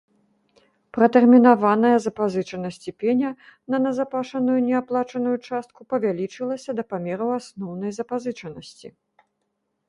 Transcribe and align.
Пратэрмінаваная 0.97 1.97
запазычанасць 2.05 2.85
і 2.91 2.93
пеня 3.03 3.29
на 3.73 3.77
назапашаную 3.83 4.55
неаплачаную 4.71 5.35
частку 5.49 5.79
павялічылася 5.93 6.69
да 6.81 6.87
памеру 6.95 7.27
асноўнай 7.39 7.91
запазычанасці. 8.01 8.87